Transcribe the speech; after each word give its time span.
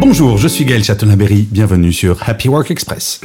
Bonjour, 0.00 0.38
je 0.38 0.48
suis 0.48 0.64
Gaël 0.64 0.82
Chatonaberry, 0.82 1.46
bienvenue 1.50 1.92
sur 1.92 2.26
Happy 2.26 2.48
Work 2.48 2.70
Express. 2.70 3.20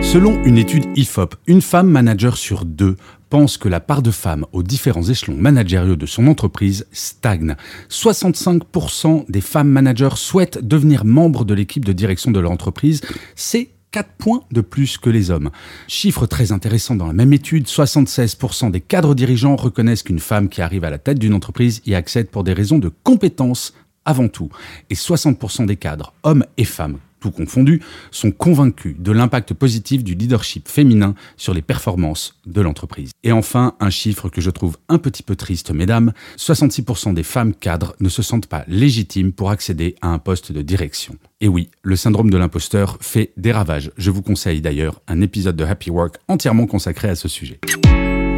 Selon 0.00 0.42
une 0.44 0.56
étude 0.56 0.86
IFOP, 0.96 1.34
une 1.46 1.60
femme 1.60 1.90
manager 1.90 2.38
sur 2.38 2.64
deux 2.64 2.96
pense 3.28 3.58
que 3.58 3.68
la 3.68 3.78
part 3.78 4.00
de 4.00 4.10
femmes 4.10 4.46
aux 4.52 4.62
différents 4.62 5.02
échelons 5.02 5.36
managériaux 5.36 5.96
de 5.96 6.06
son 6.06 6.26
entreprise 6.26 6.86
stagne. 6.92 7.56
65% 7.90 9.26
des 9.28 9.42
femmes 9.42 9.68
managers 9.68 10.16
souhaitent 10.16 10.66
devenir 10.66 11.04
membres 11.04 11.44
de 11.44 11.52
l'équipe 11.52 11.84
de 11.84 11.92
direction 11.92 12.30
de 12.30 12.40
leur 12.40 12.52
entreprise. 12.52 13.02
C'est 13.36 13.68
4 13.90 14.08
points 14.16 14.44
de 14.50 14.62
plus 14.62 14.96
que 14.96 15.10
les 15.10 15.30
hommes. 15.30 15.50
Chiffre 15.88 16.26
très 16.26 16.52
intéressant 16.52 16.96
dans 16.96 17.06
la 17.06 17.12
même 17.12 17.34
étude, 17.34 17.66
76% 17.66 18.70
des 18.70 18.80
cadres 18.80 19.14
dirigeants 19.14 19.56
reconnaissent 19.56 20.02
qu'une 20.02 20.20
femme 20.20 20.48
qui 20.48 20.62
arrive 20.62 20.84
à 20.84 20.90
la 20.90 20.98
tête 20.98 21.18
d'une 21.18 21.34
entreprise 21.34 21.82
y 21.84 21.94
accède 21.94 22.30
pour 22.30 22.44
des 22.44 22.54
raisons 22.54 22.78
de 22.78 22.90
compétences 23.04 23.74
avant 24.04 24.28
tout. 24.28 24.50
Et 24.90 24.94
60% 24.94 25.66
des 25.66 25.76
cadres, 25.76 26.12
hommes 26.22 26.44
et 26.56 26.64
femmes, 26.64 26.98
tout 27.20 27.30
confondus, 27.30 27.80
sont 28.10 28.30
convaincus 28.30 28.96
de 28.98 29.10
l'impact 29.10 29.54
positif 29.54 30.04
du 30.04 30.14
leadership 30.14 30.68
féminin 30.68 31.14
sur 31.38 31.54
les 31.54 31.62
performances 31.62 32.38
de 32.44 32.60
l'entreprise. 32.60 33.12
Et 33.22 33.32
enfin, 33.32 33.76
un 33.80 33.88
chiffre 33.88 34.28
que 34.28 34.42
je 34.42 34.50
trouve 34.50 34.76
un 34.90 34.98
petit 34.98 35.22
peu 35.22 35.34
triste, 35.34 35.70
mesdames, 35.70 36.12
66% 36.36 37.14
des 37.14 37.22
femmes 37.22 37.54
cadres 37.54 37.96
ne 38.00 38.10
se 38.10 38.20
sentent 38.20 38.46
pas 38.46 38.64
légitimes 38.68 39.32
pour 39.32 39.50
accéder 39.50 39.94
à 40.02 40.08
un 40.08 40.18
poste 40.18 40.52
de 40.52 40.60
direction. 40.60 41.16
Et 41.40 41.48
oui, 41.48 41.70
le 41.82 41.96
syndrome 41.96 42.28
de 42.28 42.36
l'imposteur 42.36 42.98
fait 43.00 43.32
des 43.38 43.52
ravages. 43.52 43.90
Je 43.96 44.10
vous 44.10 44.22
conseille 44.22 44.60
d'ailleurs 44.60 45.00
un 45.08 45.22
épisode 45.22 45.56
de 45.56 45.64
Happy 45.64 45.90
Work 45.90 46.16
entièrement 46.28 46.66
consacré 46.66 47.08
à 47.08 47.14
ce 47.14 47.28
sujet. 47.28 47.58